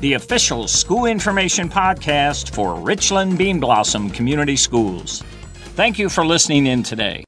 the 0.00 0.14
official 0.14 0.66
school 0.66 1.04
information 1.04 1.68
podcast 1.68 2.54
for 2.54 2.74
Richland 2.74 3.36
Bean 3.36 3.60
Blossom 3.60 4.10
Community 4.10 4.56
Schools. 4.56 5.22
Thank 5.74 5.98
you 5.98 6.08
for 6.08 6.24
listening 6.24 6.66
in 6.66 6.82
today. 6.82 7.24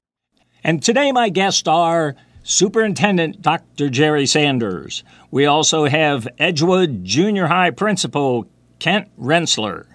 And 0.64 0.82
today, 0.82 1.12
my 1.12 1.28
guests 1.28 1.68
are 1.68 2.14
Superintendent 2.44 3.42
Dr. 3.42 3.90
Jerry 3.90 4.26
Sanders. 4.26 5.04
We 5.30 5.46
also 5.46 5.84
have 5.84 6.26
Edgewood 6.38 7.04
Junior 7.04 7.46
High 7.46 7.70
Principal 7.70 8.46
Kent 8.78 9.08
Rentschler 9.20 9.86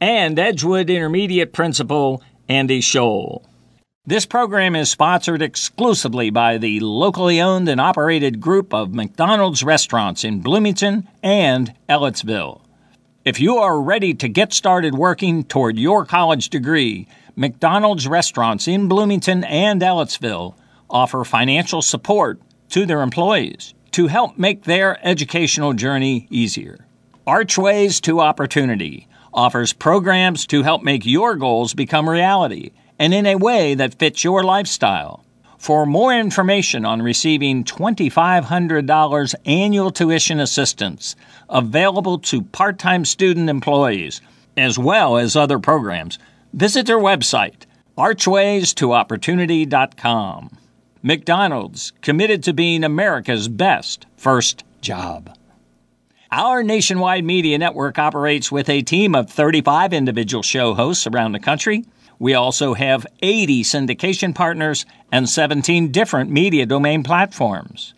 and 0.00 0.38
Edgewood 0.38 0.90
Intermediate 0.90 1.52
Principal 1.52 2.22
Andy 2.48 2.80
Scholl. 2.80 3.44
This 4.06 4.26
program 4.26 4.76
is 4.76 4.90
sponsored 4.90 5.40
exclusively 5.40 6.28
by 6.28 6.58
the 6.58 6.78
locally 6.80 7.40
owned 7.40 7.70
and 7.70 7.80
operated 7.80 8.38
group 8.38 8.74
of 8.74 8.92
McDonald's 8.92 9.64
restaurants 9.64 10.24
in 10.24 10.42
Bloomington 10.42 11.08
and 11.22 11.72
Ellettsville. 11.88 12.60
If 13.24 13.40
you 13.40 13.56
are 13.56 13.80
ready 13.80 14.12
to 14.12 14.28
get 14.28 14.52
started 14.52 14.94
working 14.94 15.42
toward 15.42 15.78
your 15.78 16.04
college 16.04 16.50
degree, 16.50 17.08
McDonald's 17.34 18.06
restaurants 18.06 18.68
in 18.68 18.88
Bloomington 18.88 19.42
and 19.42 19.80
Ellettsville 19.80 20.54
offer 20.90 21.24
financial 21.24 21.80
support 21.80 22.42
to 22.68 22.84
their 22.84 23.00
employees 23.00 23.72
to 23.92 24.08
help 24.08 24.36
make 24.36 24.64
their 24.64 24.98
educational 25.02 25.72
journey 25.72 26.26
easier. 26.28 26.84
Archways 27.26 28.02
to 28.02 28.20
Opportunity 28.20 29.08
offers 29.32 29.72
programs 29.72 30.46
to 30.48 30.62
help 30.62 30.82
make 30.82 31.06
your 31.06 31.36
goals 31.36 31.72
become 31.72 32.06
reality 32.06 32.72
and 33.04 33.12
in 33.12 33.26
a 33.26 33.36
way 33.36 33.74
that 33.74 33.98
fits 33.98 34.24
your 34.24 34.42
lifestyle. 34.42 35.22
For 35.58 35.84
more 35.84 36.14
information 36.14 36.86
on 36.86 37.02
receiving 37.02 37.62
$2,500 37.62 39.34
annual 39.44 39.90
tuition 39.90 40.40
assistance 40.40 41.14
available 41.50 42.18
to 42.20 42.40
part 42.40 42.78
time 42.78 43.04
student 43.04 43.50
employees, 43.50 44.22
as 44.56 44.78
well 44.78 45.18
as 45.18 45.36
other 45.36 45.58
programs, 45.58 46.18
visit 46.54 46.86
their 46.86 46.96
website, 46.96 47.66
archwaystoopportunity.com. 47.98 50.58
McDonald's, 51.02 51.92
committed 52.00 52.42
to 52.44 52.54
being 52.54 52.84
America's 52.84 53.48
best 53.48 54.06
first 54.16 54.64
job. 54.80 55.36
Our 56.32 56.62
nationwide 56.62 57.26
media 57.26 57.58
network 57.58 57.98
operates 57.98 58.50
with 58.50 58.70
a 58.70 58.80
team 58.80 59.14
of 59.14 59.28
35 59.28 59.92
individual 59.92 60.42
show 60.42 60.72
hosts 60.72 61.06
around 61.06 61.32
the 61.32 61.38
country. 61.38 61.84
We 62.18 62.34
also 62.34 62.74
have 62.74 63.06
80 63.22 63.62
syndication 63.62 64.34
partners 64.34 64.86
and 65.10 65.28
17 65.28 65.90
different 65.92 66.30
media 66.30 66.66
domain 66.66 67.02
platforms. 67.02 67.94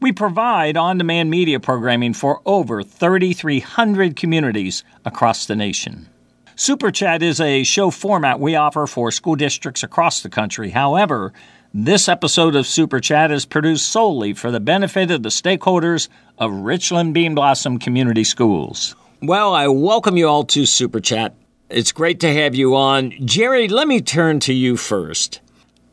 We 0.00 0.12
provide 0.12 0.76
on 0.76 0.98
demand 0.98 1.30
media 1.30 1.60
programming 1.60 2.14
for 2.14 2.40
over 2.46 2.82
3,300 2.82 4.16
communities 4.16 4.82
across 5.04 5.44
the 5.44 5.56
nation. 5.56 6.08
Super 6.56 6.90
Chat 6.90 7.22
is 7.22 7.40
a 7.40 7.62
show 7.62 7.90
format 7.90 8.40
we 8.40 8.54
offer 8.54 8.86
for 8.86 9.10
school 9.10 9.36
districts 9.36 9.82
across 9.82 10.22
the 10.22 10.28
country. 10.28 10.70
However, 10.70 11.32
this 11.72 12.08
episode 12.08 12.56
of 12.56 12.66
Super 12.66 12.98
Chat 12.98 13.30
is 13.30 13.46
produced 13.46 13.88
solely 13.88 14.32
for 14.32 14.50
the 14.50 14.60
benefit 14.60 15.10
of 15.10 15.22
the 15.22 15.28
stakeholders 15.28 16.08
of 16.36 16.52
Richland 16.52 17.14
Bean 17.14 17.34
Blossom 17.34 17.78
Community 17.78 18.24
Schools. 18.24 18.96
Well, 19.22 19.54
I 19.54 19.68
welcome 19.68 20.16
you 20.16 20.28
all 20.28 20.44
to 20.44 20.66
Super 20.66 21.00
Chat. 21.00 21.34
It's 21.70 21.92
great 21.92 22.18
to 22.20 22.34
have 22.34 22.56
you 22.56 22.74
on. 22.74 23.12
Jerry, 23.24 23.68
let 23.68 23.86
me 23.86 24.00
turn 24.00 24.40
to 24.40 24.52
you 24.52 24.76
first. 24.76 25.40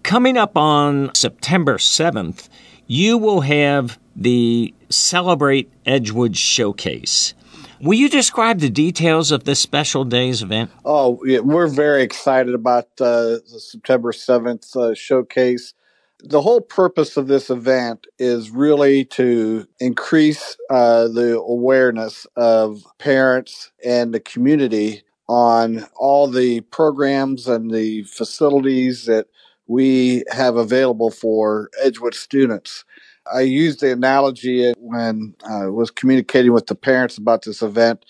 Coming 0.01 0.35
up 0.35 0.57
on 0.57 1.13
September 1.13 1.77
7th, 1.77 2.49
you 2.88 3.15
will 3.15 3.41
have 3.41 3.99
the 4.15 4.73
Celebrate 4.89 5.71
Edgewood 5.85 6.35
Showcase. 6.35 7.35
Will 7.79 7.93
you 7.93 8.09
describe 8.09 8.59
the 8.59 8.71
details 8.71 9.31
of 9.31 9.43
this 9.43 9.59
special 9.59 10.03
day's 10.03 10.41
event? 10.41 10.71
Oh, 10.83 11.19
yeah, 11.23 11.39
we're 11.41 11.67
very 11.67 12.01
excited 12.01 12.55
about 12.55 12.85
uh, 12.99 13.38
the 13.51 13.59
September 13.59 14.11
7th 14.11 14.75
uh, 14.75 14.95
showcase. 14.95 15.75
The 16.23 16.41
whole 16.41 16.61
purpose 16.61 17.17
of 17.17 17.27
this 17.27 17.51
event 17.51 18.07
is 18.17 18.49
really 18.49 19.05
to 19.05 19.67
increase 19.79 20.57
uh, 20.71 21.07
the 21.09 21.38
awareness 21.38 22.25
of 22.35 22.81
parents 22.97 23.71
and 23.85 24.11
the 24.11 24.19
community 24.19 25.03
on 25.27 25.85
all 25.95 26.27
the 26.27 26.61
programs 26.61 27.47
and 27.47 27.71
the 27.71 28.03
facilities 28.03 29.05
that 29.05 29.27
we 29.67 30.23
have 30.31 30.55
available 30.55 31.11
for 31.11 31.69
Edgewood 31.81 32.13
students. 32.13 32.85
I 33.31 33.41
used 33.41 33.81
the 33.81 33.91
analogy 33.91 34.71
when 34.77 35.35
I 35.49 35.67
was 35.67 35.91
communicating 35.91 36.53
with 36.53 36.67
the 36.67 36.75
parents 36.75 37.17
about 37.17 37.43
this 37.43 37.61
event 37.61 38.05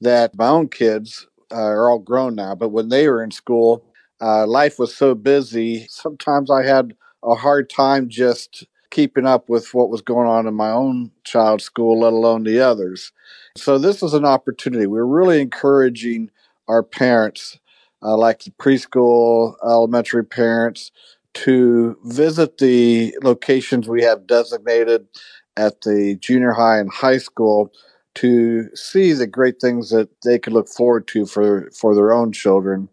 that 0.00 0.36
my 0.36 0.48
own 0.48 0.68
kids 0.68 1.26
uh, 1.52 1.56
are 1.56 1.90
all 1.90 1.98
grown 1.98 2.36
now, 2.36 2.54
but 2.54 2.68
when 2.68 2.88
they 2.88 3.08
were 3.08 3.24
in 3.24 3.32
school, 3.32 3.84
uh, 4.20 4.46
life 4.46 4.78
was 4.78 4.94
so 4.94 5.14
busy. 5.14 5.86
Sometimes 5.88 6.50
I 6.50 6.64
had 6.64 6.94
a 7.24 7.34
hard 7.34 7.68
time 7.68 8.08
just 8.08 8.64
keeping 8.90 9.26
up 9.26 9.48
with 9.48 9.72
what 9.72 9.90
was 9.90 10.02
going 10.02 10.28
on 10.28 10.46
in 10.46 10.54
my 10.54 10.70
own 10.70 11.10
child's 11.24 11.64
school, 11.64 12.00
let 12.00 12.12
alone 12.12 12.44
the 12.44 12.60
others. 12.60 13.12
So 13.56 13.78
this 13.78 14.02
is 14.02 14.14
an 14.14 14.24
opportunity. 14.24 14.86
We're 14.86 15.04
really 15.04 15.40
encouraging 15.40 16.30
our 16.70 16.84
parents, 16.84 17.58
uh, 18.00 18.16
like 18.16 18.44
the 18.44 18.52
preschool, 18.52 19.54
elementary 19.64 20.24
parents, 20.24 20.92
to 21.34 21.98
visit 22.04 22.58
the 22.58 23.14
locations 23.22 23.88
we 23.88 24.02
have 24.02 24.26
designated 24.26 25.06
at 25.56 25.80
the 25.80 26.16
junior 26.20 26.52
high 26.52 26.78
and 26.78 26.90
high 26.92 27.18
school 27.18 27.72
to 28.14 28.68
see 28.74 29.12
the 29.12 29.26
great 29.26 29.60
things 29.60 29.90
that 29.90 30.08
they 30.22 30.38
could 30.38 30.52
look 30.52 30.68
forward 30.68 31.06
to 31.08 31.26
for 31.26 31.70
for 31.72 31.94
their 31.94 32.12
own 32.12 32.30
children, 32.32 32.88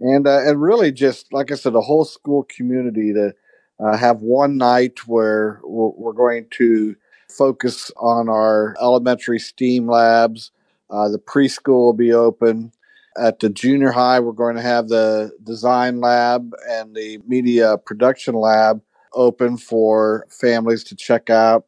and 0.00 0.26
uh, 0.26 0.40
and 0.40 0.62
really 0.62 0.90
just 0.90 1.32
like 1.32 1.52
I 1.52 1.54
said, 1.54 1.74
the 1.74 1.82
whole 1.82 2.04
school 2.04 2.44
community 2.44 3.12
to 3.12 3.34
uh, 3.78 3.96
have 3.96 4.22
one 4.22 4.56
night 4.56 5.06
where 5.06 5.60
we're, 5.64 5.92
we're, 5.96 6.12
going 6.12 6.46
to 6.50 6.96
focus 7.30 7.92
on 7.96 8.28
our 8.28 8.74
elementary 8.80 9.38
STEAM 9.38 9.86
labs. 9.86 10.50
Uh, 10.90 11.08
the 11.08 11.18
preschool 11.18 11.84
will 11.84 11.92
be 11.92 12.12
open 12.12 12.72
at 13.18 13.40
the 13.40 13.48
junior 13.48 13.90
high, 13.90 14.20
we're 14.20 14.32
going 14.32 14.56
to 14.56 14.62
have 14.62 14.88
the 14.88 15.32
design 15.42 16.00
lab 16.00 16.52
and 16.68 16.94
the 16.94 17.18
media 17.26 17.76
production 17.78 18.34
lab 18.34 18.80
open 19.14 19.56
for 19.56 20.26
families 20.30 20.84
to 20.84 20.96
check 20.96 21.30
out. 21.30 21.66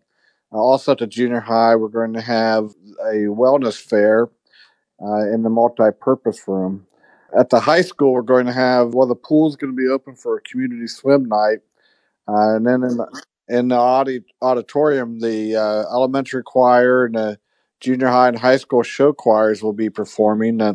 Uh, 0.53 0.59
also, 0.59 0.93
at 0.93 0.99
the 0.99 1.07
junior 1.07 1.41
high, 1.41 1.75
we're 1.77 1.89
going 1.89 2.13
to 2.13 2.21
have 2.21 2.71
a 3.03 3.27
wellness 3.27 3.81
fair 3.81 4.29
uh, 5.03 5.33
in 5.33 5.43
the 5.43 5.51
multi-purpose 5.51 6.47
room. 6.47 6.87
At 7.37 7.51
the 7.51 7.61
high 7.61 7.83
school, 7.83 8.13
we're 8.13 8.23
going 8.23 8.47
to 8.47 8.53
have 8.53 8.95
well, 8.95 9.07
the 9.07 9.15
pool's 9.15 9.57
going 9.57 9.73
to 9.73 9.77
be 9.77 9.89
open 9.89 10.17
for 10.17 10.37
a 10.37 10.41
community 10.41 10.89
swim 10.89 11.27
night, 11.27 11.59
uh, 12.29 12.57
and 12.57 12.67
then 12.67 12.83
in 12.83 12.97
the, 12.97 13.23
in 13.49 13.69
the 13.69 13.77
audi- 13.77 14.25
auditorium, 14.43 15.21
the 15.21 15.55
uh, 15.55 15.95
elementary 15.95 16.43
choir 16.43 17.05
and 17.05 17.15
the 17.15 17.39
junior 17.79 18.09
high 18.09 18.29
and 18.29 18.39
high 18.39 18.57
school 18.57 18.83
show 18.83 19.13
choirs 19.13 19.63
will 19.63 19.73
be 19.73 19.89
performing. 19.89 20.61
Uh, 20.61 20.75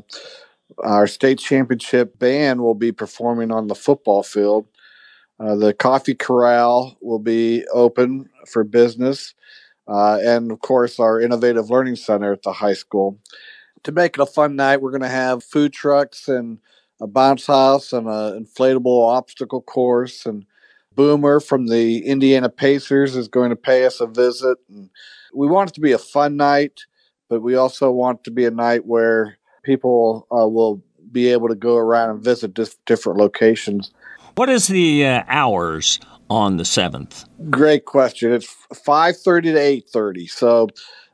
our 0.80 1.08
state 1.08 1.40
championship 1.40 2.18
band 2.20 2.62
will 2.62 2.76
be 2.76 2.92
performing 2.92 3.52
on 3.52 3.68
the 3.68 3.76
football 3.76 4.24
field. 4.24 4.68
Uh, 5.40 5.56
the 5.56 5.74
coffee 5.74 6.16
corral 6.16 6.98
will 7.02 7.20
be 7.20 7.66
open 7.74 8.30
for 8.48 8.64
business. 8.64 9.34
Uh, 9.88 10.18
and 10.24 10.52
of 10.52 10.60
course, 10.62 11.00
our 11.00 11.20
innovative 11.20 11.70
learning 11.70 11.96
center 11.96 12.34
at 12.34 12.44
the 12.44 12.54
high 12.54 12.74
school. 12.74 13.20
To 13.84 13.92
make 13.92 14.18
it 14.18 14.22
a 14.22 14.26
fun 14.26 14.56
night, 14.56 14.82
we're 14.82 14.92
going 14.92 15.02
to 15.02 15.08
have 15.08 15.44
food 15.44 15.74
trucks 15.74 16.28
and 16.28 16.60
a 17.02 17.08
bounce 17.08 17.46
house 17.46 17.94
and 17.94 18.08
an 18.08 18.46
inflatable 18.46 19.08
obstacle 19.08 19.62
course. 19.62 20.26
And 20.26 20.46
Boomer 20.96 21.40
from 21.40 21.68
the 21.68 22.00
Indiana 22.06 22.50
Pacers 22.50 23.16
is 23.16 23.28
going 23.28 23.50
to 23.50 23.56
pay 23.56 23.86
us 23.86 24.00
a 24.00 24.08
visit. 24.08 24.58
And 24.70 24.90
we 25.34 25.48
want 25.48 25.70
it 25.70 25.74
to 25.74 25.82
be 25.82 25.92
a 25.92 26.00
fun 26.00 26.38
night, 26.38 26.82
but 27.30 27.42
we 27.42 27.56
also 27.56 27.92
want 27.92 28.22
it 28.22 28.24
to 28.24 28.32
be 28.32 28.46
a 28.46 28.52
night 28.52 28.86
where 28.86 29.38
people 29.66 30.28
uh, 30.32 30.48
will 30.48 30.84
be 31.12 31.32
able 31.32 31.50
to 31.50 31.56
go 31.56 31.76
around 31.76 32.10
and 32.12 32.24
visit 32.24 32.54
dis- 32.54 32.78
different 32.86 33.20
locations. 33.20 33.92
What 34.36 34.50
is 34.50 34.68
the 34.68 35.06
uh, 35.06 35.24
hours 35.28 36.00
on 36.30 36.58
the 36.58 36.64
7th? 36.64 37.28
Great 37.50 37.86
question. 37.86 38.32
It's 38.32 38.54
5:30 38.74 39.44
to 39.44 39.60
8:30. 39.60 40.30
So 40.30 40.68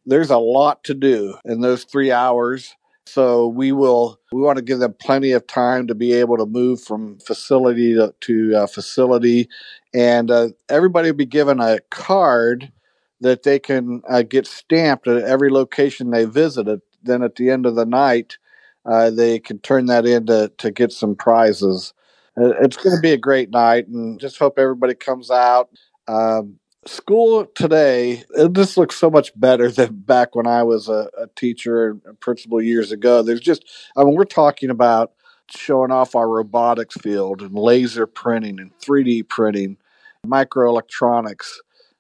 there's 0.06 0.32
a 0.32 0.38
lot 0.38 0.84
to 0.86 0.94
do 0.94 1.36
in 1.46 1.62
those 1.62 1.84
3 1.84 2.12
hours 2.12 2.76
So 3.06 3.48
we 3.48 3.72
will 3.72 4.20
we 4.32 4.42
want 4.42 4.58
to 4.58 4.64
give 4.64 4.80
them 4.80 4.96
plenty 5.00 5.32
of 5.32 5.46
time 5.48 5.88
to 5.88 5.96
be 5.96 6.14
able 6.14 6.38
to 6.38 6.46
move 6.46 6.82
from 6.82 7.20
facility 7.20 7.94
to, 7.96 8.14
to 8.22 8.56
uh, 8.56 8.68
facility, 8.68 9.50
and 9.94 10.32
uh, 10.32 10.50
everybody 10.70 11.10
will 11.10 11.18
be 11.18 11.26
given 11.26 11.60
a 11.60 11.80
card 11.90 12.72
that 13.20 13.44
they 13.44 13.60
can 13.60 14.02
uh, 14.08 14.22
get 14.22 14.48
stamped 14.48 15.08
at 15.08 15.24
every 15.24 15.52
location 15.52 16.12
they 16.12 16.26
visited. 16.26 16.82
Then 17.04 17.22
at 17.22 17.36
the 17.36 17.50
end 17.50 17.66
of 17.66 17.76
the 17.76 17.86
night, 17.86 18.38
uh, 18.86 19.10
they 19.10 19.40
can 19.40 19.60
turn 19.60 19.86
that 19.88 20.06
in 20.06 20.26
to, 20.26 20.72
get 20.72 20.92
some 20.92 21.16
prizes. 21.16 21.94
Uh, 22.38 22.54
it's 22.62 22.78
going 22.78 22.96
to 22.96 23.02
be 23.02 23.12
a 23.12 23.18
great 23.18 23.52
night, 23.52 23.88
and 23.88 24.20
just 24.20 24.40
hope 24.40 24.58
everybody 24.58 24.96
comes 24.96 25.30
out. 25.30 25.70
Um, 26.08 26.60
school 26.88 27.46
today 27.54 28.24
it 28.36 28.54
just 28.54 28.76
looks 28.76 28.96
so 28.96 29.10
much 29.10 29.32
better 29.40 29.70
than 29.72 29.94
back 29.94 30.36
when 30.36 30.48
I 30.48 30.64
was 30.64 30.90
a, 30.90 31.10
a 31.18 31.28
teacher 31.36 32.00
and 32.06 32.20
principal 32.20 32.62
years 32.62 32.92
ago. 32.92 33.22
There's 33.22 33.42
just, 33.42 33.64
I 33.96 34.04
mean, 34.04 34.16
we're 34.16 34.24
talking 34.26 34.70
about 34.70 35.12
showing 35.56 35.92
off 35.92 36.16
our 36.16 36.30
robotics 36.30 36.96
field 36.96 37.42
and 37.42 37.54
laser 37.54 38.08
printing 38.08 38.60
and 38.60 38.72
3D 38.80 39.28
printing, 39.28 39.78
microelectronics, 40.26 41.48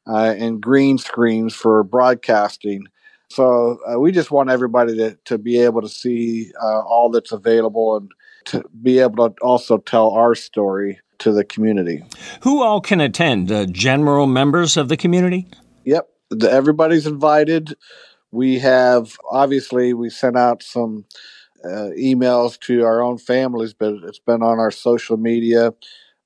uh, 0.07 0.33
and 0.37 0.61
green 0.61 0.97
screens 0.97 1.53
for 1.53 1.83
broadcasting. 1.83 2.85
So 3.31 3.79
uh, 3.87 3.99
we 3.99 4.11
just 4.11 4.31
want 4.31 4.49
everybody 4.49 4.97
to, 4.97 5.17
to 5.25 5.37
be 5.37 5.59
able 5.59 5.81
to 5.81 5.89
see 5.89 6.51
uh, 6.61 6.81
all 6.81 7.09
that's 7.09 7.31
available 7.31 7.97
and 7.97 8.11
to 8.45 8.63
be 8.81 8.99
able 8.99 9.29
to 9.29 9.35
also 9.41 9.77
tell 9.77 10.11
our 10.11 10.35
story 10.35 10.99
to 11.19 11.31
the 11.31 11.43
community. 11.43 12.03
Who 12.41 12.63
all 12.63 12.81
can 12.81 12.99
attend? 12.99 13.51
Uh, 13.51 13.65
general 13.67 14.27
members 14.27 14.75
of 14.75 14.89
the 14.89 14.97
community? 14.97 15.47
Yep, 15.85 16.09
the, 16.29 16.51
everybody's 16.51 17.07
invited. 17.07 17.75
We 18.31 18.59
have 18.59 19.17
obviously 19.29 19.93
we 19.93 20.09
sent 20.09 20.37
out 20.37 20.63
some 20.63 21.05
uh, 21.63 21.89
emails 21.97 22.59
to 22.61 22.83
our 22.83 23.01
own 23.01 23.17
families, 23.17 23.73
but 23.73 23.93
it's 24.03 24.19
been 24.19 24.41
on 24.41 24.57
our 24.57 24.71
social 24.71 25.17
media, 25.17 25.73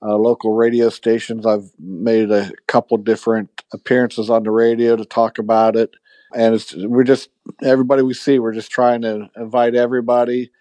uh, 0.01 0.15
local 0.15 0.53
radio 0.53 0.89
stations. 0.89 1.45
I've 1.45 1.69
made 1.79 2.31
a 2.31 2.51
couple 2.67 2.97
different 2.97 3.63
appearances 3.73 4.29
on 4.29 4.43
the 4.43 4.51
radio 4.51 4.95
to 4.95 5.05
talk 5.05 5.37
about 5.37 5.75
it, 5.75 5.95
and 6.35 6.63
we're 6.75 7.03
just 7.03 7.29
everybody 7.63 8.03
we 8.03 8.13
see. 8.13 8.37
We're 8.37 8.53
just 8.53 8.71
trying 8.71 9.01
to 9.01 9.29
invite 9.35 9.73
everybody 9.73 10.51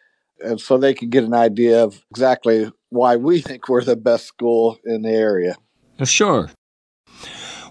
and 0.44 0.61
so 0.61 0.79
they 0.79 0.94
can 0.94 1.11
get 1.11 1.25
an 1.25 1.35
idea 1.35 1.82
of 1.82 2.05
exactly 2.11 2.71
why 2.91 3.17
we 3.17 3.41
think 3.43 3.69
we're 3.69 3.85
the 3.85 3.97
best 3.97 4.26
school 4.26 4.79
in 4.85 5.03
the 5.03 5.11
area. 5.11 5.56
Sure. 6.05 6.50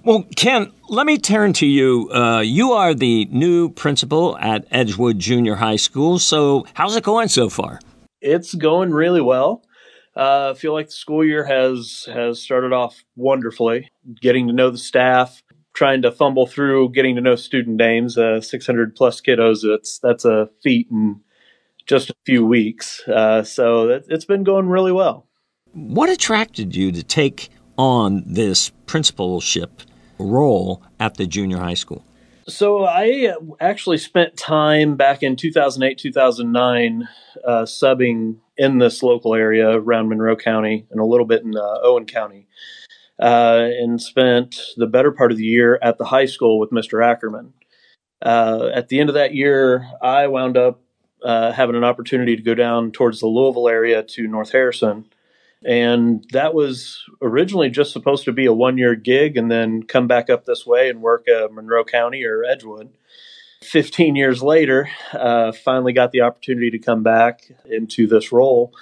Well, 0.03 0.25
Ken, 0.35 0.71
let 0.89 1.05
me 1.05 1.17
turn 1.17 1.53
to 1.53 1.65
you. 1.65 2.09
Uh, 2.13 2.41
you 2.41 2.73
are 2.73 2.93
the 2.93 3.25
new 3.25 3.69
principal 3.69 4.37
at 4.37 4.65
Edgewood 4.69 5.17
Junior 5.17 5.55
High 5.55 5.77
School. 5.77 6.19
So, 6.19 6.65
how's 6.73 6.97
it 6.97 7.05
going 7.05 7.29
so 7.29 7.49
far? 7.49 7.79
It's 8.19 8.53
going 8.53 8.91
really 8.91 9.21
well. 9.21 9.63
Uh, 10.15 10.51
I 10.51 10.59
feel 10.59 10.73
like 10.73 10.87
the 10.87 10.93
school 10.93 11.25
year 11.25 11.45
has 11.45 12.07
has 12.13 12.41
started 12.41 12.73
off 12.73 13.01
wonderfully. 13.15 13.91
Getting 14.21 14.47
to 14.47 14.53
know 14.53 14.69
the 14.69 14.77
staff, 14.77 15.41
trying 15.73 16.01
to 16.03 16.11
fumble 16.11 16.47
through 16.47 16.89
getting 16.89 17.15
to 17.15 17.21
know 17.21 17.35
student 17.35 17.77
names. 17.77 18.17
Uh, 18.17 18.41
600 18.41 18.95
plus 18.95 19.21
kiddos. 19.21 19.63
It's 19.63 19.99
that's 19.99 20.25
a 20.25 20.49
feat 20.61 20.87
in 20.91 21.21
just 21.85 22.09
a 22.09 22.15
few 22.25 22.45
weeks. 22.45 23.01
Uh, 23.07 23.43
so 23.43 23.89
it, 23.89 24.05
it's 24.09 24.25
been 24.25 24.43
going 24.43 24.67
really 24.67 24.91
well. 24.91 25.27
What 25.73 26.09
attracted 26.09 26.75
you 26.75 26.91
to 26.91 27.03
take 27.03 27.49
on 27.77 28.23
this 28.25 28.69
principalship 28.85 29.81
role 30.19 30.83
at 30.99 31.15
the 31.15 31.25
junior 31.25 31.57
high 31.57 31.73
school? 31.73 32.05
So 32.47 32.85
I 32.85 33.33
actually 33.59 33.97
spent 33.97 34.35
time 34.35 34.97
back 34.97 35.23
in 35.23 35.35
2008, 35.35 35.97
2009, 35.97 37.07
uh, 37.45 37.63
subbing 37.63 38.35
in 38.57 38.77
this 38.79 39.01
local 39.01 39.33
area 39.33 39.69
around 39.69 40.09
Monroe 40.09 40.35
County 40.35 40.85
and 40.91 40.99
a 40.99 41.05
little 41.05 41.25
bit 41.25 41.43
in 41.43 41.55
uh, 41.55 41.79
Owen 41.83 42.05
County, 42.05 42.47
uh, 43.19 43.67
and 43.79 44.01
spent 44.01 44.57
the 44.77 44.87
better 44.87 45.11
part 45.11 45.31
of 45.31 45.37
the 45.37 45.43
year 45.43 45.79
at 45.81 45.97
the 45.97 46.05
high 46.05 46.25
school 46.25 46.59
with 46.59 46.71
Mr. 46.71 47.03
Ackerman. 47.05 47.53
Uh, 48.21 48.69
at 48.73 48.87
the 48.87 48.99
end 48.99 49.09
of 49.09 49.15
that 49.15 49.33
year, 49.33 49.87
I 50.01 50.27
wound 50.27 50.57
up 50.57 50.81
uh, 51.23 51.51
having 51.51 51.75
an 51.75 51.83
opportunity 51.83 52.35
to 52.35 52.41
go 52.41 52.55
down 52.55 52.91
towards 52.91 53.19
the 53.19 53.27
Louisville 53.27 53.69
area 53.69 54.03
to 54.03 54.27
North 54.27 54.51
Harrison. 54.51 55.05
And 55.65 56.25
that 56.33 56.53
was 56.53 57.03
originally 57.21 57.69
just 57.69 57.93
supposed 57.93 58.25
to 58.25 58.33
be 58.33 58.45
a 58.45 58.53
one 58.53 58.77
year 58.77 58.95
gig 58.95 59.37
and 59.37 59.49
then 59.49 59.83
come 59.83 60.07
back 60.07 60.29
up 60.29 60.45
this 60.45 60.65
way 60.65 60.89
and 60.89 61.01
work 61.01 61.27
at 61.29 61.53
Monroe 61.53 61.85
County 61.85 62.23
or 62.25 62.43
Edgewood. 62.43 62.89
15 63.63 64.17
years 64.17 64.43
later, 64.43 64.89
uh, 65.13 65.53
finally 65.53 65.93
got 65.93 66.11
the 66.11 66.21
opportunity 66.21 66.69
to 66.71 66.79
come 66.79 67.01
back 67.01 67.49
into 67.65 68.07
this 68.07 68.31
role. 68.31 68.73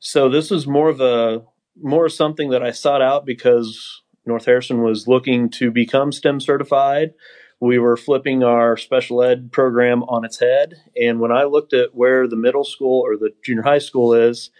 So 0.00 0.28
this 0.28 0.50
was 0.50 0.66
more 0.66 0.90
of 0.90 1.00
a 1.00 1.42
more 1.82 2.08
something 2.08 2.50
that 2.50 2.62
I 2.62 2.70
sought 2.70 3.02
out 3.02 3.24
because 3.24 4.02
North 4.26 4.44
Harrison 4.44 4.82
was 4.82 5.08
looking 5.08 5.50
to 5.50 5.70
become 5.70 6.12
STEM 6.12 6.40
certified 6.40 7.14
we 7.60 7.78
were 7.78 7.96
flipping 7.96 8.42
our 8.44 8.76
special 8.76 9.22
ed 9.22 9.50
program 9.50 10.02
on 10.04 10.24
its 10.24 10.38
head. 10.38 10.74
And 11.00 11.18
when 11.20 11.32
I 11.32 11.44
looked 11.44 11.72
at 11.72 11.94
where 11.94 12.28
the 12.28 12.36
middle 12.36 12.64
school 12.64 13.02
or 13.04 13.16
the 13.16 13.30
junior 13.42 13.62
high 13.62 13.78
school 13.78 14.14
is, 14.14 14.50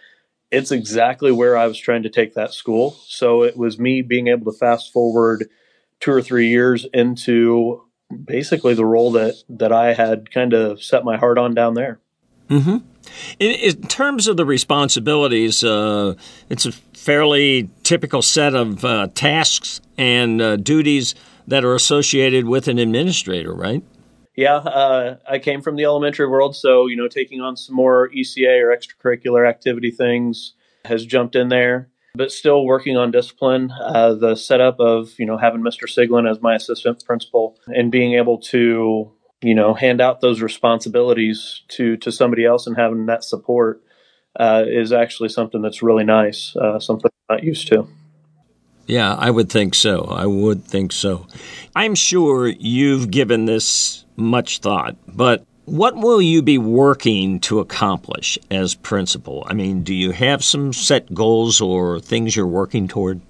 it's 0.50 0.72
exactly 0.72 1.30
where 1.30 1.56
I 1.56 1.66
was 1.66 1.78
trying 1.78 2.02
to 2.04 2.10
take 2.10 2.34
that 2.34 2.54
school. 2.54 2.96
So 3.06 3.42
it 3.42 3.56
was 3.56 3.78
me 3.78 4.02
being 4.02 4.28
able 4.28 4.50
to 4.50 4.58
fast 4.58 4.92
forward 4.92 5.48
two 6.00 6.10
or 6.10 6.22
three 6.22 6.48
years 6.48 6.86
into 6.92 7.84
basically 8.24 8.74
the 8.74 8.86
role 8.86 9.12
that 9.12 9.34
that 9.48 9.72
I 9.72 9.92
had 9.92 10.30
kind 10.30 10.54
of 10.54 10.82
set 10.82 11.04
my 11.04 11.18
heart 11.18 11.38
on 11.38 11.54
down 11.54 11.74
there. 11.74 12.00
Mm-hmm. 12.48 12.78
In, 13.38 13.50
in, 13.52 13.82
terms 13.82 14.26
of 14.26 14.36
the 14.36 14.44
responsibilities, 14.44 15.62
uh, 15.64 16.14
it's 16.48 16.66
a 16.66 16.72
fairly 16.72 17.70
typical 17.82 18.22
set 18.22 18.54
of 18.54 18.84
uh, 18.84 19.08
tasks 19.14 19.80
and 19.96 20.40
uh, 20.40 20.56
duties 20.56 21.14
that 21.46 21.64
are 21.64 21.74
associated 21.74 22.46
with 22.46 22.68
an 22.68 22.78
administrator, 22.78 23.52
right? 23.52 23.82
Yeah, 24.36 24.56
uh, 24.56 25.16
I 25.28 25.40
came 25.40 25.62
from 25.62 25.74
the 25.74 25.84
elementary 25.84 26.28
world, 26.28 26.54
so 26.54 26.86
you 26.86 26.96
know, 26.96 27.08
taking 27.08 27.40
on 27.40 27.56
some 27.56 27.74
more 27.74 28.08
ECA 28.10 28.62
or 28.62 28.76
extracurricular 28.76 29.48
activity 29.48 29.90
things 29.90 30.54
has 30.84 31.04
jumped 31.04 31.34
in 31.34 31.48
there. 31.48 31.88
But 32.14 32.30
still 32.30 32.64
working 32.64 32.96
on 32.96 33.10
discipline. 33.10 33.70
Uh, 33.70 34.14
the 34.14 34.36
setup 34.36 34.78
of 34.78 35.18
you 35.18 35.26
know 35.26 35.38
having 35.38 35.62
Mr. 35.62 35.88
Siglin 35.88 36.30
as 36.30 36.40
my 36.40 36.54
assistant 36.54 37.04
principal 37.04 37.58
and 37.66 37.90
being 37.90 38.14
able 38.14 38.38
to 38.38 39.12
you 39.42 39.54
know 39.54 39.74
hand 39.74 40.00
out 40.00 40.20
those 40.20 40.40
responsibilities 40.42 41.62
to 41.68 41.96
to 41.98 42.10
somebody 42.10 42.44
else 42.44 42.66
and 42.66 42.76
having 42.76 43.06
that 43.06 43.24
support 43.24 43.82
uh, 44.38 44.64
is 44.66 44.92
actually 44.92 45.28
something 45.28 45.62
that's 45.62 45.82
really 45.82 46.04
nice. 46.04 46.54
Uh, 46.56 46.78
something 46.78 47.10
I'm 47.28 47.36
not 47.36 47.44
used 47.44 47.68
to. 47.68 47.88
Yeah, 48.86 49.14
I 49.14 49.30
would 49.30 49.50
think 49.50 49.74
so. 49.74 50.04
I 50.04 50.26
would 50.26 50.64
think 50.64 50.92
so. 50.92 51.26
I'm 51.76 51.94
sure 51.94 52.48
you've 52.48 53.10
given 53.10 53.44
this 53.44 54.06
much 54.16 54.60
thought, 54.60 54.96
but 55.06 55.44
what 55.66 55.94
will 55.96 56.22
you 56.22 56.40
be 56.40 56.56
working 56.56 57.40
to 57.40 57.60
accomplish 57.60 58.38
as 58.50 58.74
principal? 58.74 59.46
I 59.46 59.52
mean, 59.52 59.82
do 59.82 59.94
you 59.94 60.12
have 60.12 60.42
some 60.42 60.72
set 60.72 61.12
goals 61.12 61.60
or 61.60 62.00
things 62.00 62.34
you're 62.34 62.46
working 62.46 62.88
toward? 62.88 63.20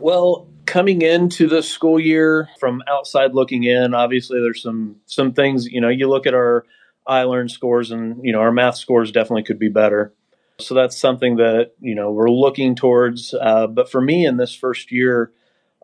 Well, 0.00 0.45
coming 0.66 1.02
into 1.02 1.46
the 1.46 1.62
school 1.62 1.98
year 1.98 2.48
from 2.58 2.82
outside 2.88 3.34
looking 3.34 3.64
in, 3.64 3.94
obviously 3.94 4.40
there's 4.40 4.62
some 4.62 4.96
some 5.06 5.32
things, 5.32 5.66
you 5.66 5.80
know, 5.80 5.88
you 5.88 6.08
look 6.08 6.26
at 6.26 6.34
our 6.34 6.64
I 7.06 7.22
iLearn 7.22 7.50
scores 7.50 7.90
and, 7.90 8.20
you 8.24 8.32
know, 8.32 8.40
our 8.40 8.52
math 8.52 8.76
scores 8.76 9.12
definitely 9.12 9.44
could 9.44 9.58
be 9.58 9.68
better. 9.68 10.12
So 10.58 10.74
that's 10.74 10.96
something 10.96 11.36
that, 11.36 11.72
you 11.80 11.94
know, 11.94 12.10
we're 12.10 12.30
looking 12.30 12.74
towards. 12.74 13.34
Uh, 13.34 13.66
but 13.66 13.90
for 13.90 14.00
me 14.00 14.26
in 14.26 14.38
this 14.38 14.54
first 14.54 14.90
year, 14.90 15.32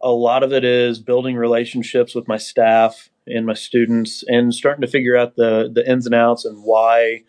a 0.03 0.11
lot 0.11 0.43
of 0.43 0.53
it 0.53 0.65
is 0.65 0.99
building 0.99 1.37
relationships 1.37 2.15
with 2.15 2.27
my 2.27 2.39
staff 2.39 3.11
and 3.27 3.47
my 3.47 3.55
students 3.55 4.25
and 4.27 4.53
starting 4.53 4.81
to 4.81 4.89
figure 4.89 5.17
out 5.17 5.37
the, 5.37 5.71
the 5.73 5.89
ins 5.89 6.07
and 6.07 6.15
outs 6.15 6.45
and 6.45 6.65
why 6.65 7.23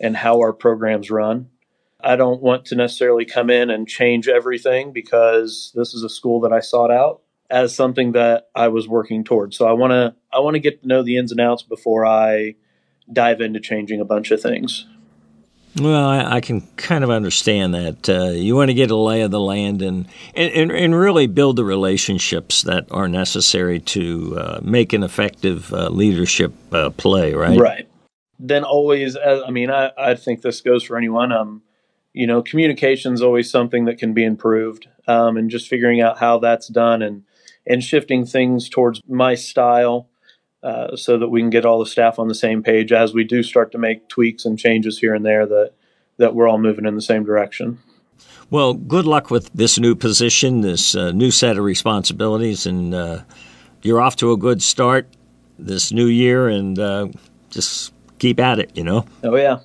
and 0.00 0.16
how 0.16 0.38
our 0.38 0.52
programs 0.52 1.10
run. 1.10 1.50
I 2.04 2.16
don't 2.16 2.42
want 2.42 2.66
to 2.66 2.76
necessarily 2.76 3.24
come 3.24 3.50
in 3.50 3.70
and 3.70 3.88
change 3.88 4.28
everything 4.28 4.92
because 4.92 5.72
this 5.74 5.94
is 5.94 6.02
a 6.02 6.08
school 6.08 6.40
that 6.40 6.52
I 6.52 6.60
sought 6.60 6.90
out 6.90 7.22
as 7.50 7.74
something 7.74 8.12
that 8.12 8.48
I 8.54 8.68
was 8.68 8.88
working 8.88 9.24
towards. 9.24 9.56
So 9.56 9.66
I 9.66 9.72
want 9.72 9.92
to 9.92 10.14
I 10.32 10.40
want 10.40 10.54
to 10.54 10.60
get 10.60 10.82
to 10.82 10.88
know 10.88 11.02
the 11.02 11.16
ins 11.16 11.32
and 11.32 11.40
outs 11.40 11.62
before 11.62 12.04
I 12.04 12.56
dive 13.12 13.40
into 13.40 13.60
changing 13.60 14.00
a 14.00 14.04
bunch 14.04 14.30
of 14.30 14.40
things. 14.40 14.86
Well, 15.80 16.06
I, 16.06 16.36
I, 16.36 16.40
can 16.40 16.60
kind 16.76 17.02
of 17.02 17.10
understand 17.10 17.74
that. 17.74 18.08
Uh, 18.08 18.30
you 18.30 18.54
want 18.54 18.68
to 18.68 18.74
get 18.74 18.92
a 18.92 18.96
lay 18.96 19.22
of 19.22 19.32
the 19.32 19.40
land 19.40 19.82
and, 19.82 20.06
and, 20.32 20.70
and 20.70 20.94
really 20.94 21.26
build 21.26 21.56
the 21.56 21.64
relationships 21.64 22.62
that 22.62 22.86
are 22.92 23.08
necessary 23.08 23.80
to 23.80 24.38
uh, 24.38 24.60
make 24.62 24.92
an 24.92 25.02
effective 25.02 25.72
uh, 25.72 25.88
leadership 25.88 26.54
uh, 26.70 26.90
play, 26.90 27.34
right? 27.34 27.58
Right. 27.58 27.88
Then 28.38 28.62
always, 28.62 29.16
I 29.16 29.50
mean, 29.50 29.68
I, 29.68 29.90
I 29.98 30.14
think 30.14 30.42
this 30.42 30.60
goes 30.60 30.84
for 30.84 30.96
anyone. 30.96 31.32
Um, 31.32 31.62
you 32.14 32.26
know, 32.26 32.42
communication 32.42 33.12
is 33.12 33.20
always 33.20 33.50
something 33.50 33.84
that 33.84 33.98
can 33.98 34.14
be 34.14 34.24
improved, 34.24 34.88
um, 35.06 35.36
and 35.36 35.50
just 35.50 35.68
figuring 35.68 36.00
out 36.00 36.18
how 36.18 36.38
that's 36.38 36.68
done 36.68 37.02
and 37.02 37.24
and 37.66 37.82
shifting 37.82 38.24
things 38.24 38.68
towards 38.68 39.00
my 39.08 39.34
style 39.34 40.08
uh, 40.62 40.94
so 40.96 41.18
that 41.18 41.28
we 41.28 41.40
can 41.40 41.50
get 41.50 41.64
all 41.64 41.78
the 41.78 41.86
staff 41.86 42.18
on 42.18 42.28
the 42.28 42.34
same 42.34 42.62
page 42.62 42.92
as 42.92 43.14
we 43.14 43.24
do 43.24 43.42
start 43.42 43.72
to 43.72 43.78
make 43.78 44.08
tweaks 44.08 44.44
and 44.44 44.58
changes 44.58 44.98
here 44.98 45.14
and 45.14 45.26
there 45.26 45.46
that 45.46 45.72
that 46.16 46.34
we're 46.34 46.48
all 46.48 46.58
moving 46.58 46.86
in 46.86 46.94
the 46.94 47.02
same 47.02 47.24
direction. 47.24 47.78
Well, 48.50 48.74
good 48.74 49.06
luck 49.06 49.30
with 49.30 49.50
this 49.52 49.78
new 49.78 49.94
position, 49.94 50.60
this 50.60 50.94
uh, 50.94 51.10
new 51.10 51.30
set 51.30 51.58
of 51.58 51.64
responsibilities, 51.64 52.66
and 52.66 52.94
uh, 52.94 53.22
you're 53.82 54.00
off 54.00 54.14
to 54.16 54.30
a 54.30 54.36
good 54.36 54.62
start 54.62 55.08
this 55.58 55.90
new 55.90 56.06
year, 56.06 56.48
and 56.48 56.78
uh, 56.78 57.08
just 57.50 57.92
keep 58.18 58.38
at 58.38 58.58
it, 58.58 58.76
you 58.76 58.84
know? 58.84 59.06
Oh, 59.22 59.36
yeah. 59.36 59.60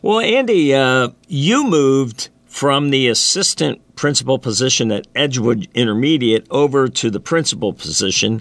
Well, 0.00 0.20
Andy, 0.20 0.72
uh, 0.72 1.08
you 1.26 1.64
moved 1.64 2.28
from 2.46 2.90
the 2.90 3.08
assistant 3.08 3.96
principal 3.96 4.38
position 4.38 4.92
at 4.92 5.08
Edgewood 5.16 5.66
Intermediate 5.74 6.46
over 6.50 6.86
to 6.86 7.10
the 7.10 7.18
principal 7.18 7.72
position. 7.72 8.40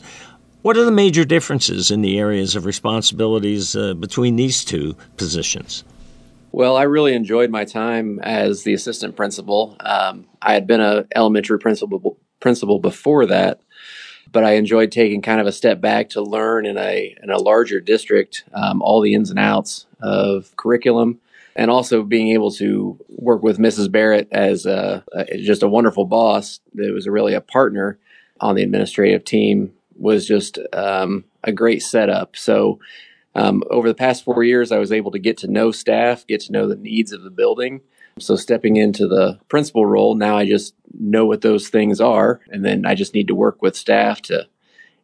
What 0.61 0.77
are 0.77 0.83
the 0.83 0.91
major 0.91 1.25
differences 1.25 1.89
in 1.89 2.01
the 2.03 2.19
areas 2.19 2.55
of 2.55 2.65
responsibilities 2.65 3.75
uh, 3.75 3.95
between 3.95 4.35
these 4.35 4.63
two 4.63 4.95
positions? 5.17 5.83
Well, 6.51 6.77
I 6.77 6.83
really 6.83 7.15
enjoyed 7.15 7.49
my 7.49 7.65
time 7.65 8.19
as 8.19 8.61
the 8.61 8.75
assistant 8.75 9.15
principal. 9.15 9.77
Um, 9.79 10.27
I 10.39 10.53
had 10.53 10.67
been 10.67 10.81
an 10.81 11.07
elementary 11.15 11.57
principal 11.57 12.19
principal 12.39 12.77
before 12.77 13.25
that, 13.25 13.61
but 14.31 14.43
I 14.43 14.53
enjoyed 14.53 14.91
taking 14.91 15.23
kind 15.23 15.41
of 15.41 15.47
a 15.47 15.51
step 15.51 15.81
back 15.81 16.09
to 16.09 16.21
learn 16.21 16.67
in 16.67 16.77
a 16.77 17.15
in 17.21 17.31
a 17.31 17.37
larger 17.39 17.79
district 17.79 18.43
um, 18.53 18.83
all 18.83 19.01
the 19.01 19.15
ins 19.15 19.31
and 19.31 19.39
outs 19.39 19.87
of 19.99 20.55
curriculum, 20.55 21.19
and 21.57 21.69
also 21.69 22.03
being 22.03 22.29
able 22.29 22.51
to 22.51 22.97
work 23.09 23.43
with 23.43 23.57
Mrs. 23.57 23.91
Barrett 23.91 24.29
as 24.31 24.65
a, 24.65 25.03
a, 25.13 25.37
just 25.39 25.63
a 25.63 25.67
wonderful 25.67 26.05
boss. 26.05 26.61
That 26.75 26.93
was 26.93 27.07
really 27.07 27.33
a 27.33 27.41
partner 27.41 27.99
on 28.39 28.55
the 28.55 28.63
administrative 28.63 29.25
team 29.25 29.73
was 29.95 30.25
just 30.25 30.59
um, 30.71 31.25
a 31.43 31.51
great 31.51 31.81
setup. 31.81 32.35
So. 32.35 32.79
Um, 33.35 33.61
over 33.69 33.87
the 33.87 33.93
past 33.93 34.23
four 34.23 34.43
years, 34.43 34.71
I 34.71 34.79
was 34.79 34.91
able 34.91 35.11
to 35.11 35.19
get 35.19 35.37
to 35.37 35.47
know 35.47 35.69
staff, 35.69 36.25
get 36.25 36.41
to 36.41 36.51
know 36.51 36.67
the 36.67 36.75
needs 36.75 37.11
of 37.11 37.21
the 37.21 37.29
building, 37.29 37.81
so 38.19 38.35
stepping 38.35 38.77
into 38.77 39.07
the 39.07 39.39
principal 39.49 39.85
role, 39.85 40.15
now 40.15 40.37
I 40.37 40.45
just 40.45 40.73
know 40.99 41.25
what 41.25 41.41
those 41.41 41.69
things 41.69 42.01
are, 42.01 42.41
and 42.49 42.65
then 42.65 42.85
I 42.85 42.95
just 42.95 43.13
need 43.13 43.27
to 43.27 43.35
work 43.35 43.61
with 43.61 43.75
staff 43.75 44.21
to 44.23 44.47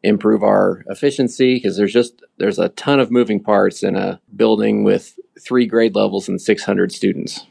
improve 0.02 0.44
our 0.44 0.84
efficiency 0.90 1.56
because 1.56 1.78
there's 1.78 1.94
just 1.94 2.24
there's 2.38 2.60
a 2.60 2.70
ton 2.70 3.00
of 3.00 3.12
moving 3.12 3.40
parts 3.40 3.84
in 3.84 3.96
a 3.96 4.20
building 4.36 4.84
with 4.84 5.18
three 5.44 5.66
grade 5.66 5.96
levels 5.96 6.28
and 6.28 6.42
600 6.42 6.92
students. 6.92 7.46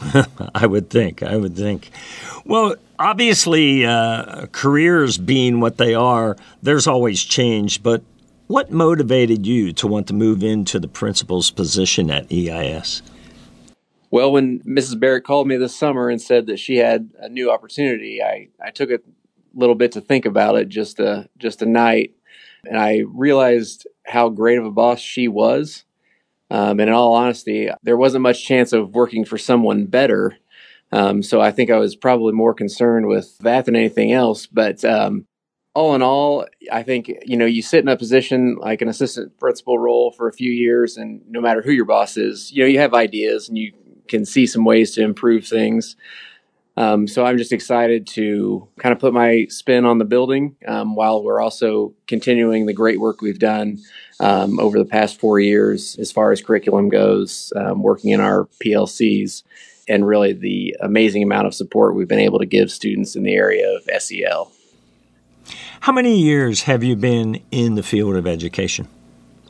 I 0.54 0.66
would 0.66 0.90
think. 0.90 1.22
I 1.22 1.36
would 1.36 1.56
think. 1.56 1.90
Well, 2.44 2.76
obviously, 2.98 3.84
uh, 3.84 4.46
careers 4.52 5.18
being 5.18 5.60
what 5.60 5.76
they 5.76 5.94
are, 5.94 6.36
there's 6.62 6.86
always 6.86 7.22
change. 7.22 7.82
But 7.82 8.02
what 8.46 8.70
motivated 8.70 9.46
you 9.46 9.72
to 9.74 9.86
want 9.86 10.06
to 10.08 10.14
move 10.14 10.42
into 10.42 10.80
the 10.80 10.88
principal's 10.88 11.50
position 11.50 12.10
at 12.10 12.32
EIS? 12.32 13.02
Well, 14.10 14.32
when 14.32 14.60
Mrs. 14.60 14.98
Barrett 14.98 15.24
called 15.24 15.46
me 15.46 15.56
this 15.56 15.76
summer 15.76 16.08
and 16.08 16.20
said 16.20 16.46
that 16.46 16.58
she 16.58 16.76
had 16.76 17.10
a 17.20 17.28
new 17.28 17.50
opportunity, 17.50 18.20
I, 18.22 18.48
I 18.64 18.70
took 18.70 18.90
a 18.90 18.98
little 19.54 19.76
bit 19.76 19.92
to 19.92 20.00
think 20.00 20.26
about 20.26 20.56
it, 20.56 20.68
just 20.68 20.98
a 20.98 21.28
just 21.38 21.62
a 21.62 21.66
night, 21.66 22.14
and 22.64 22.76
I 22.76 23.04
realized 23.06 23.86
how 24.04 24.28
great 24.28 24.58
of 24.58 24.64
a 24.64 24.70
boss 24.70 24.98
she 24.98 25.28
was. 25.28 25.84
Um, 26.50 26.80
and 26.80 26.88
in 26.88 26.90
all 26.90 27.14
honesty, 27.14 27.68
there 27.82 27.96
wasn't 27.96 28.22
much 28.22 28.44
chance 28.44 28.72
of 28.72 28.94
working 28.94 29.24
for 29.24 29.38
someone 29.38 29.86
better. 29.86 30.36
Um, 30.92 31.22
so 31.22 31.40
I 31.40 31.52
think 31.52 31.70
I 31.70 31.78
was 31.78 31.94
probably 31.94 32.32
more 32.32 32.54
concerned 32.54 33.06
with 33.06 33.38
that 33.38 33.64
than 33.64 33.76
anything 33.76 34.12
else. 34.12 34.46
But 34.46 34.84
um, 34.84 35.26
all 35.74 35.94
in 35.94 36.02
all, 36.02 36.46
I 36.72 36.82
think 36.82 37.10
you 37.24 37.36
know 37.36 37.46
you 37.46 37.62
sit 37.62 37.82
in 37.82 37.88
a 37.88 37.96
position 37.96 38.56
like 38.60 38.82
an 38.82 38.88
assistant 38.88 39.38
principal 39.38 39.78
role 39.78 40.10
for 40.10 40.28
a 40.28 40.32
few 40.32 40.50
years, 40.50 40.96
and 40.96 41.22
no 41.28 41.40
matter 41.40 41.62
who 41.62 41.70
your 41.70 41.84
boss 41.84 42.16
is, 42.16 42.50
you 42.50 42.62
know 42.62 42.68
you 42.68 42.80
have 42.80 42.94
ideas 42.94 43.48
and 43.48 43.56
you 43.56 43.72
can 44.08 44.24
see 44.24 44.46
some 44.46 44.64
ways 44.64 44.90
to 44.92 45.02
improve 45.02 45.46
things. 45.46 45.94
Um, 46.76 47.06
so 47.06 47.24
I'm 47.24 47.36
just 47.36 47.52
excited 47.52 48.06
to 48.08 48.68
kind 48.78 48.92
of 48.92 48.98
put 48.98 49.12
my 49.12 49.46
spin 49.50 49.84
on 49.84 49.98
the 49.98 50.04
building 50.04 50.56
um, 50.66 50.94
while 50.94 51.22
we're 51.22 51.40
also 51.40 51.94
continuing 52.06 52.66
the 52.66 52.72
great 52.72 53.00
work 53.00 53.20
we've 53.20 53.38
done 53.38 53.78
um, 54.20 54.58
over 54.60 54.78
the 54.78 54.84
past 54.84 55.18
four 55.18 55.40
years 55.40 55.96
as 55.98 56.12
far 56.12 56.32
as 56.32 56.40
curriculum 56.40 56.88
goes, 56.88 57.52
um, 57.56 57.82
working 57.82 58.10
in 58.10 58.20
our 58.20 58.48
PLCs, 58.64 59.42
and 59.88 60.06
really 60.06 60.32
the 60.32 60.76
amazing 60.80 61.22
amount 61.22 61.46
of 61.46 61.54
support 61.54 61.96
we've 61.96 62.08
been 62.08 62.20
able 62.20 62.38
to 62.38 62.46
give 62.46 62.70
students 62.70 63.16
in 63.16 63.24
the 63.24 63.34
area 63.34 63.66
of 63.76 64.02
SEL. 64.02 64.52
How 65.80 65.92
many 65.92 66.18
years 66.18 66.62
have 66.62 66.84
you 66.84 66.94
been 66.94 67.42
in 67.50 67.74
the 67.74 67.82
field 67.82 68.14
of 68.14 68.26
education? 68.26 68.86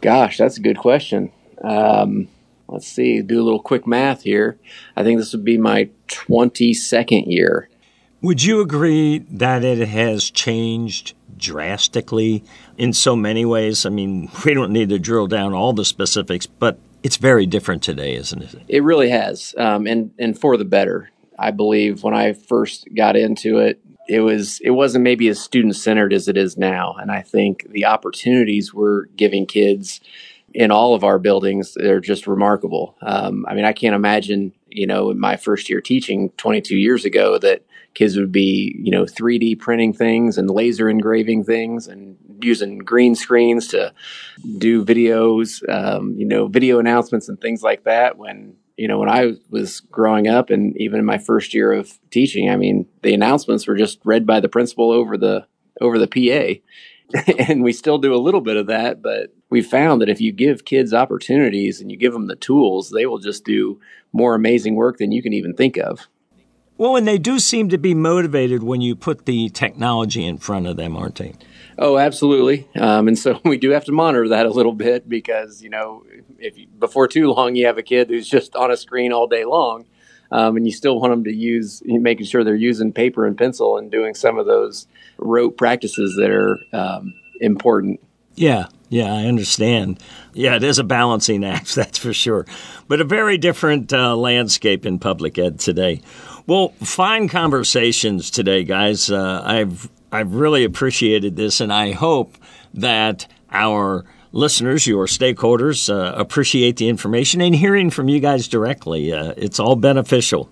Gosh, 0.00 0.38
that's 0.38 0.56
a 0.56 0.60
good 0.60 0.78
question. 0.78 1.30
Um, 1.62 2.28
let's 2.70 2.86
see, 2.86 3.22
do 3.22 3.40
a 3.40 3.44
little 3.44 3.62
quick 3.62 3.86
math 3.86 4.22
here. 4.22 4.58
I 4.96 5.02
think 5.02 5.18
this 5.18 5.32
would 5.32 5.44
be 5.44 5.58
my 5.58 5.90
22nd 6.08 7.24
year. 7.26 7.68
Would 8.22 8.42
you 8.42 8.60
agree 8.60 9.18
that 9.30 9.64
it 9.64 9.86
has 9.88 10.30
changed 10.30 11.14
drastically 11.36 12.44
in 12.76 12.92
so 12.92 13.16
many 13.16 13.44
ways? 13.44 13.86
I 13.86 13.88
mean, 13.90 14.30
we 14.44 14.54
don't 14.54 14.72
need 14.72 14.90
to 14.90 14.98
drill 14.98 15.26
down 15.26 15.52
all 15.54 15.72
the 15.72 15.84
specifics, 15.84 16.46
but 16.46 16.78
it's 17.02 17.16
very 17.16 17.46
different 17.46 17.82
today, 17.82 18.14
isn't 18.14 18.42
it? 18.42 18.62
It 18.68 18.82
really 18.82 19.08
has, 19.08 19.54
um, 19.56 19.86
and 19.86 20.12
and 20.18 20.38
for 20.38 20.56
the 20.56 20.64
better. 20.64 21.10
I 21.38 21.50
believe 21.52 22.02
when 22.02 22.12
I 22.12 22.34
first 22.34 22.86
got 22.94 23.16
into 23.16 23.58
it, 23.58 23.80
it 24.06 24.20
was 24.20 24.60
it 24.60 24.72
wasn't 24.72 25.04
maybe 25.04 25.28
as 25.28 25.40
student 25.40 25.76
centered 25.76 26.12
as 26.12 26.28
it 26.28 26.36
is 26.36 26.58
now, 26.58 26.96
and 27.00 27.10
I 27.10 27.22
think 27.22 27.66
the 27.70 27.86
opportunities 27.86 28.74
we're 28.74 29.06
giving 29.16 29.46
kids 29.46 30.00
in 30.54 30.70
all 30.70 30.94
of 30.94 31.04
our 31.04 31.18
buildings 31.18 31.74
they're 31.74 32.00
just 32.00 32.26
remarkable. 32.26 32.96
Um, 33.02 33.46
i 33.48 33.54
mean 33.54 33.64
i 33.64 33.72
can't 33.72 33.94
imagine 33.94 34.52
you 34.68 34.86
know 34.86 35.10
in 35.10 35.18
my 35.18 35.36
first 35.36 35.68
year 35.68 35.80
teaching 35.80 36.30
22 36.36 36.76
years 36.76 37.04
ago 37.04 37.38
that 37.38 37.64
kids 37.94 38.16
would 38.16 38.32
be 38.32 38.76
you 38.80 38.90
know 38.90 39.04
3d 39.04 39.58
printing 39.58 39.92
things 39.92 40.38
and 40.38 40.50
laser 40.50 40.88
engraving 40.88 41.44
things 41.44 41.88
and 41.88 42.16
using 42.42 42.78
green 42.78 43.14
screens 43.14 43.68
to 43.68 43.92
do 44.58 44.84
videos 44.84 45.68
um, 45.68 46.14
you 46.16 46.26
know 46.26 46.46
video 46.46 46.78
announcements 46.78 47.28
and 47.28 47.40
things 47.40 47.62
like 47.62 47.84
that 47.84 48.16
when 48.16 48.54
you 48.76 48.88
know 48.88 48.98
when 48.98 49.08
i 49.08 49.32
was 49.50 49.80
growing 49.80 50.28
up 50.28 50.50
and 50.50 50.76
even 50.76 50.98
in 50.98 51.04
my 51.04 51.18
first 51.18 51.52
year 51.52 51.72
of 51.72 51.98
teaching 52.10 52.48
i 52.48 52.56
mean 52.56 52.86
the 53.02 53.14
announcements 53.14 53.66
were 53.66 53.76
just 53.76 53.98
read 54.04 54.26
by 54.26 54.40
the 54.40 54.48
principal 54.48 54.90
over 54.90 55.16
the 55.16 55.46
over 55.80 55.98
the 55.98 56.06
pa 56.06 56.60
and 57.48 57.62
we 57.62 57.72
still 57.72 57.98
do 57.98 58.14
a 58.14 58.16
little 58.18 58.40
bit 58.40 58.56
of 58.56 58.66
that, 58.66 59.02
but 59.02 59.34
we 59.48 59.62
found 59.62 60.00
that 60.00 60.08
if 60.08 60.20
you 60.20 60.32
give 60.32 60.64
kids 60.64 60.94
opportunities 60.94 61.80
and 61.80 61.90
you 61.90 61.96
give 61.96 62.12
them 62.12 62.26
the 62.26 62.36
tools, 62.36 62.90
they 62.90 63.06
will 63.06 63.18
just 63.18 63.44
do 63.44 63.80
more 64.12 64.34
amazing 64.34 64.74
work 64.74 64.98
than 64.98 65.12
you 65.12 65.22
can 65.22 65.32
even 65.32 65.54
think 65.54 65.76
of. 65.76 66.08
Well, 66.76 66.96
and 66.96 67.06
they 67.06 67.18
do 67.18 67.38
seem 67.38 67.68
to 67.68 67.78
be 67.78 67.92
motivated 67.92 68.62
when 68.62 68.80
you 68.80 68.96
put 68.96 69.26
the 69.26 69.50
technology 69.50 70.24
in 70.24 70.38
front 70.38 70.66
of 70.66 70.78
them, 70.78 70.96
aren't 70.96 71.16
they? 71.16 71.34
Oh, 71.78 71.98
absolutely. 71.98 72.68
Um, 72.74 73.06
and 73.06 73.18
so 73.18 73.38
we 73.44 73.58
do 73.58 73.70
have 73.70 73.84
to 73.84 73.92
monitor 73.92 74.28
that 74.28 74.46
a 74.46 74.50
little 74.50 74.72
bit 74.72 75.08
because 75.08 75.62
you 75.62 75.68
know, 75.68 76.04
if 76.38 76.56
you, 76.56 76.66
before 76.78 77.06
too 77.06 77.30
long 77.32 77.54
you 77.54 77.66
have 77.66 77.76
a 77.76 77.82
kid 77.82 78.08
who's 78.08 78.28
just 78.28 78.56
on 78.56 78.70
a 78.70 78.78
screen 78.78 79.12
all 79.12 79.26
day 79.26 79.44
long, 79.44 79.84
um, 80.32 80.56
and 80.56 80.64
you 80.64 80.72
still 80.72 80.98
want 80.98 81.12
them 81.12 81.24
to 81.24 81.34
use 81.34 81.82
making 81.84 82.24
sure 82.24 82.44
they're 82.44 82.54
using 82.54 82.92
paper 82.92 83.26
and 83.26 83.36
pencil 83.36 83.76
and 83.76 83.90
doing 83.90 84.14
some 84.14 84.38
of 84.38 84.46
those 84.46 84.86
rote 85.20 85.56
practices 85.56 86.16
that 86.16 86.30
are 86.30 86.58
um, 86.72 87.14
important. 87.40 88.00
Yeah, 88.34 88.66
yeah, 88.88 89.12
I 89.12 89.26
understand. 89.26 90.00
Yeah, 90.32 90.56
it 90.56 90.64
is 90.64 90.78
a 90.78 90.84
balancing 90.84 91.44
act, 91.44 91.74
that's 91.74 91.98
for 91.98 92.12
sure. 92.12 92.46
But 92.88 93.00
a 93.00 93.04
very 93.04 93.38
different 93.38 93.92
uh, 93.92 94.16
landscape 94.16 94.86
in 94.86 94.98
public 94.98 95.38
ed 95.38 95.60
today. 95.60 96.02
Well, 96.46 96.70
fine 96.82 97.28
conversations 97.28 98.30
today, 98.30 98.64
guys. 98.64 99.10
Uh, 99.10 99.42
I've 99.44 99.88
I've 100.12 100.34
really 100.34 100.64
appreciated 100.64 101.36
this, 101.36 101.60
and 101.60 101.72
I 101.72 101.92
hope 101.92 102.36
that 102.74 103.26
our 103.52 104.04
listeners, 104.32 104.86
your 104.86 105.06
stakeholders, 105.06 105.92
uh, 105.92 106.14
appreciate 106.14 106.76
the 106.76 106.88
information 106.88 107.40
and 107.40 107.54
hearing 107.54 107.90
from 107.90 108.08
you 108.08 108.20
guys 108.20 108.48
directly. 108.48 109.12
Uh, 109.12 109.34
it's 109.36 109.60
all 109.60 109.76
beneficial. 109.76 110.50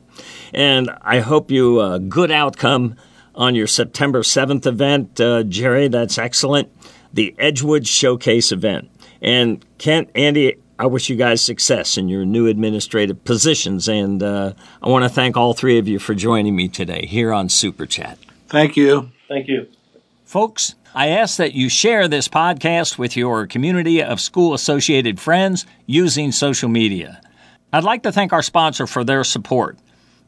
And 0.53 0.91
I 1.03 1.21
hope 1.21 1.51
you 1.51 1.81
a 1.81 1.95
uh, 1.95 1.99
good 1.99 2.31
outcome 2.31 2.97
on 3.39 3.55
your 3.55 3.69
September 3.69 4.23
7th 4.23 4.67
event, 4.67 5.21
uh, 5.21 5.45
Jerry. 5.45 5.89
That's 5.89 6.19
excellent. 6.19 6.71
The 7.15 7.35
Edgewood 7.39 7.87
Showcase 7.87 8.53
event. 8.53 8.91
And 9.23 9.65
Kent, 9.79 10.11
Andy, 10.15 10.57
I 10.79 10.87
wish 10.87 11.09
you 11.09 11.17
guys 11.17 11.41
success 11.41 11.97
in 11.97 12.09
your 12.09 12.27
new 12.27 12.47
administrative 12.49 13.25
positions. 13.25 13.89
And 13.89 14.23
uh, 14.23 14.53
I 14.83 14.89
want 14.89 15.05
to 15.05 15.09
thank 15.09 15.37
all 15.37 15.55
three 15.55 15.79
of 15.79 15.87
you 15.89 16.01
for 16.01 16.15
joining 16.15 16.55
me 16.55 16.69
today 16.69 17.07
here 17.07 17.33
on 17.33 17.49
Super 17.49 17.87
Chat. 17.87 18.19
Thank 18.49 18.77
you. 18.77 19.11
Thank 19.29 19.49
you. 19.49 19.69
Folks, 20.25 20.75
I 20.95 21.09
ask 21.09 21.37
that 21.37 21.55
you 21.55 21.69
share 21.69 22.09
this 22.09 22.29
podcast 22.29 22.99
with 22.99 23.17
your 23.17 23.47
community 23.47 24.03
of 24.03 24.21
school 24.21 24.53
associated 24.53 25.21
friends 25.21 25.65
using 25.87 26.33
social 26.33 26.69
media. 26.69 27.21
I'd 27.73 27.85
like 27.85 28.03
to 28.03 28.13
thank 28.13 28.33
our 28.33 28.43
sponsor 28.43 28.87
for 28.87 29.05
their 29.05 29.25
support 29.25 29.79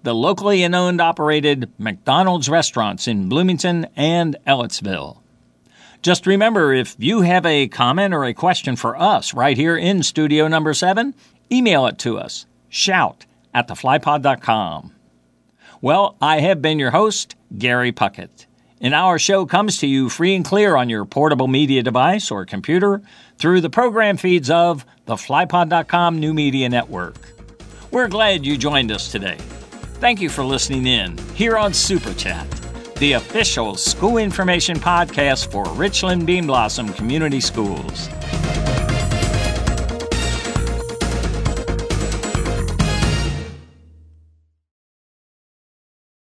the 0.03 0.15
locally 0.15 0.65
owned 0.65 1.01
operated 1.01 1.71
McDonald's 1.79 2.49
restaurants 2.49 3.07
in 3.07 3.29
Bloomington 3.29 3.87
and 3.97 4.37
Ellettsville. 4.47 5.19
Just 6.03 6.27
remember 6.27 6.73
if 6.73 6.97
you 6.99 7.21
have 7.21 7.45
a 7.45 7.69
comment 7.69 8.15
or 8.15 8.25
a 8.25 8.33
question 8.33 8.77
for 8.77 8.97
us 8.97 9.35
right 9.35 9.57
here 9.57 9.77
in 9.77 10.03
studio 10.03 10.49
number 10.49 10.73
seven, 10.73 11.15
email 11.53 11.87
it 11.87 11.99
to 11.99 12.19
us. 12.19 12.47
Shout 12.71 13.27
at 13.53 13.69
theflypod.com. 13.69 14.95
Well, 15.83 16.17
I 16.21 16.41
have 16.41 16.63
been 16.63 16.79
your 16.79 16.93
host, 16.93 17.37
Gary 17.57 17.93
Puckett, 17.93 18.47
and 18.81 18.95
our 18.95 19.19
show 19.19 19.45
comes 19.45 19.79
to 19.79 19.87
you 19.87 20.09
free 20.09 20.35
and 20.35 20.45
clear 20.45 20.77
on 20.77 20.89
your 20.89 21.05
portable 21.05 21.49
media 21.49 21.83
device 21.83 22.31
or 22.31 22.47
computer 22.47 23.03
through 23.37 23.61
the 23.61 23.71
program 23.71 24.17
feeds 24.17 24.49
of 24.49 24.87
the 25.05 25.17
flypod.com 25.17 26.19
new 26.19 26.33
media 26.33 26.69
network. 26.69 27.17
We're 27.91 28.09
glad 28.09 28.47
you 28.47 28.57
joined 28.57 28.93
us 28.93 29.11
today. 29.11 29.39
Thank 30.01 30.23
you 30.23 30.31
for 30.31 30.43
listening 30.43 30.87
in 30.87 31.19
here 31.35 31.59
on 31.59 31.75
Super 31.75 32.15
Chat, 32.15 32.51
the 32.97 33.13
official 33.13 33.77
school 33.77 34.17
information 34.17 34.79
podcast 34.79 35.53
for 35.53 35.63
Richland 35.75 36.27
Bean 36.27 36.47
Blossom 36.47 36.91
Community 36.95 37.39
Schools. 37.39 38.09